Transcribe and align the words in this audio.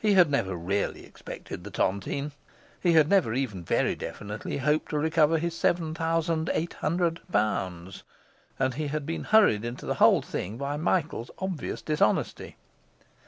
He 0.00 0.14
had 0.14 0.28
never 0.28 0.56
really 0.56 1.04
expected 1.06 1.62
the 1.62 1.70
tontine; 1.70 2.32
he 2.80 2.94
had 2.94 3.08
never 3.08 3.34
even 3.34 3.62
very 3.62 3.94
definitely 3.94 4.56
hoped 4.56 4.88
to 4.90 4.98
recover 4.98 5.38
his 5.38 5.56
seven 5.56 5.94
thousand 5.94 6.50
eight 6.52 6.72
hundred 6.72 7.20
pounds; 7.30 8.02
he 8.74 8.88
had 8.88 9.06
been 9.06 9.22
hurried 9.22 9.64
into 9.64 9.86
the 9.86 9.94
whole 10.02 10.22
thing 10.22 10.56
by 10.58 10.76
Michael's 10.76 11.30
obvious 11.38 11.82
dishonesty. 11.82 12.56